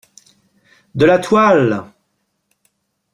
[0.95, 1.79] De la toile!